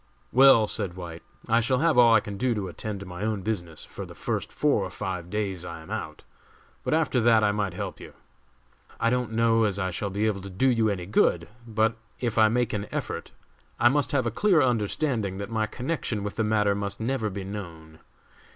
"Well," 0.31 0.65
said 0.65 0.95
White, 0.95 1.21
"I 1.47 1.59
shall 1.59 1.77
have 1.77 1.95
all 1.95 2.11
I 2.15 2.21
can 2.21 2.35
do 2.35 2.55
to 2.55 2.67
attend 2.67 3.01
to 3.01 3.05
my 3.05 3.21
own 3.21 3.43
business 3.43 3.85
for 3.85 4.03
the 4.03 4.15
first 4.15 4.51
four 4.51 4.83
or 4.83 4.89
five 4.89 5.29
days 5.29 5.63
I 5.63 5.79
am 5.83 5.91
out, 5.91 6.23
but 6.83 6.95
after 6.95 7.19
that 7.21 7.43
I 7.43 7.51
might 7.51 7.75
help 7.75 7.99
you. 7.99 8.13
I 8.99 9.11
don't 9.11 9.31
know 9.31 9.63
as 9.65 9.77
I 9.77 9.91
shall 9.91 10.09
be 10.09 10.25
able 10.25 10.41
to 10.41 10.49
do 10.49 10.69
you 10.69 10.89
any 10.89 11.05
good, 11.05 11.47
but 11.67 11.97
if 12.19 12.39
I 12.39 12.47
make 12.47 12.73
an 12.73 12.87
effort, 12.91 13.29
we 13.79 13.89
must 13.89 14.11
have 14.11 14.25
a 14.25 14.31
clear 14.31 14.59
understanding 14.59 15.37
that 15.37 15.51
my 15.51 15.67
connection 15.67 16.23
with 16.23 16.35
the 16.35 16.43
matter 16.43 16.73
must 16.73 16.99
never 16.99 17.29
be 17.29 17.43
known. 17.43 17.99